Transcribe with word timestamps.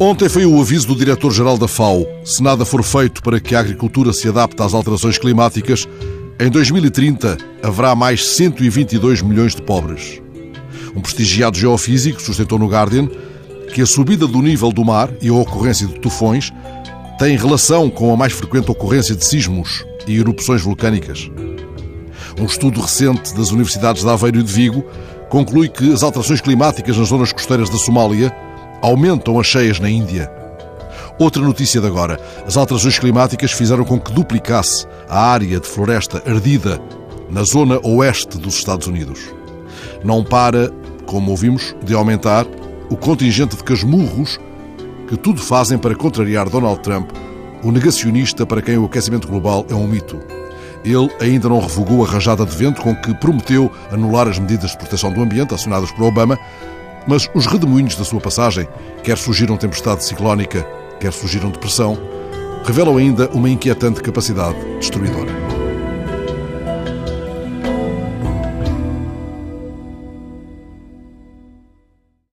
Ontem 0.00 0.28
foi 0.28 0.46
o 0.46 0.60
aviso 0.60 0.86
do 0.86 0.94
diretor-geral 0.94 1.58
da 1.58 1.66
FAO. 1.66 2.06
Se 2.24 2.40
nada 2.40 2.64
for 2.64 2.84
feito 2.84 3.20
para 3.20 3.40
que 3.40 3.56
a 3.56 3.58
agricultura 3.58 4.12
se 4.12 4.28
adapte 4.28 4.62
às 4.62 4.72
alterações 4.72 5.18
climáticas, 5.18 5.88
em 6.38 6.48
2030 6.48 7.36
haverá 7.64 7.96
mais 7.96 8.24
122 8.24 9.22
milhões 9.22 9.56
de 9.56 9.62
pobres. 9.62 10.22
Um 10.94 11.00
prestigiado 11.00 11.58
geofísico 11.58 12.22
sustentou 12.22 12.60
no 12.60 12.68
Guardian 12.68 13.08
que 13.74 13.82
a 13.82 13.86
subida 13.86 14.24
do 14.24 14.40
nível 14.40 14.70
do 14.70 14.84
mar 14.84 15.10
e 15.20 15.30
a 15.30 15.34
ocorrência 15.34 15.88
de 15.88 15.98
tufões 15.98 16.52
têm 17.18 17.36
relação 17.36 17.90
com 17.90 18.14
a 18.14 18.16
mais 18.16 18.32
frequente 18.32 18.70
ocorrência 18.70 19.16
de 19.16 19.24
sismos 19.24 19.84
e 20.06 20.16
erupções 20.16 20.62
vulcânicas. 20.62 21.28
Um 22.40 22.44
estudo 22.44 22.80
recente 22.80 23.34
das 23.34 23.50
universidades 23.50 24.04
de 24.04 24.08
Aveiro 24.08 24.38
e 24.38 24.44
de 24.44 24.52
Vigo 24.52 24.84
conclui 25.28 25.68
que 25.68 25.92
as 25.92 26.04
alterações 26.04 26.40
climáticas 26.40 26.96
nas 26.96 27.08
zonas 27.08 27.32
costeiras 27.32 27.68
da 27.68 27.78
Somália 27.78 28.32
aumentam 28.82 29.38
as 29.38 29.46
cheias 29.46 29.78
na 29.78 29.88
Índia. 29.88 30.30
Outra 31.18 31.42
notícia 31.42 31.80
de 31.80 31.86
agora: 31.86 32.20
as 32.46 32.56
alterações 32.56 32.98
climáticas 32.98 33.52
fizeram 33.52 33.84
com 33.84 33.98
que 33.98 34.12
duplicasse 34.12 34.86
a 35.08 35.20
área 35.20 35.58
de 35.58 35.66
floresta 35.66 36.22
ardida 36.26 36.80
na 37.30 37.42
zona 37.42 37.78
oeste 37.84 38.38
dos 38.38 38.54
Estados 38.54 38.86
Unidos. 38.86 39.20
Não 40.04 40.22
para, 40.24 40.70
como 41.06 41.30
ouvimos, 41.30 41.74
de 41.84 41.94
aumentar 41.94 42.46
o 42.90 42.96
contingente 42.96 43.56
de 43.56 43.64
casmurros 43.64 44.38
que 45.08 45.16
tudo 45.16 45.40
fazem 45.40 45.78
para 45.78 45.94
contrariar 45.94 46.48
Donald 46.48 46.80
Trump, 46.80 47.10
o 47.62 47.72
negacionista 47.72 48.46
para 48.46 48.62
quem 48.62 48.78
o 48.78 48.84
aquecimento 48.84 49.26
global 49.26 49.66
é 49.68 49.74
um 49.74 49.86
mito. 49.86 50.20
Ele 50.84 51.10
ainda 51.20 51.48
não 51.48 51.60
revogou 51.60 52.04
a 52.04 52.08
rajada 52.08 52.46
de 52.46 52.54
vento 52.54 52.80
com 52.80 52.94
que 52.94 53.14
prometeu 53.14 53.70
anular 53.90 54.28
as 54.28 54.38
medidas 54.38 54.70
de 54.70 54.78
proteção 54.78 55.12
do 55.12 55.20
ambiente 55.20 55.54
acionadas 55.54 55.90
por 55.90 56.04
Obama, 56.04 56.38
mas 57.08 57.28
os 57.34 57.46
redemoinhos 57.46 57.96
da 57.96 58.04
sua 58.04 58.20
passagem, 58.20 58.68
quer 59.02 59.16
surgiram 59.16 59.56
tempestade 59.56 60.04
ciclónica, 60.04 60.62
quer 61.00 61.12
surgiram 61.12 61.50
depressão, 61.50 61.98
revelam 62.64 62.98
ainda 62.98 63.28
uma 63.30 63.48
inquietante 63.48 64.02
capacidade 64.02 64.58
destruidora. 64.78 65.57